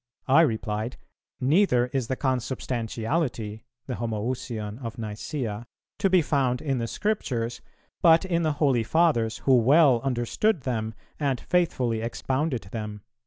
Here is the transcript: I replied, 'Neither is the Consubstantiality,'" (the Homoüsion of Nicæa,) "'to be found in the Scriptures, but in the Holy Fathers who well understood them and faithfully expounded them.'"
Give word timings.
I 0.27 0.41
replied, 0.41 0.97
'Neither 1.39 1.85
is 1.93 2.07
the 2.07 2.15
Consubstantiality,'" 2.15 3.65
(the 3.85 3.93
Homoüsion 3.93 4.83
of 4.83 4.95
Nicæa,) 4.95 5.65
"'to 5.99 6.09
be 6.09 6.23
found 6.23 6.59
in 6.59 6.79
the 6.79 6.87
Scriptures, 6.87 7.61
but 8.01 8.25
in 8.25 8.41
the 8.41 8.53
Holy 8.53 8.81
Fathers 8.81 9.37
who 9.45 9.55
well 9.55 10.01
understood 10.01 10.61
them 10.61 10.95
and 11.19 11.39
faithfully 11.39 12.01
expounded 12.01 12.69
them.'" 12.71 13.01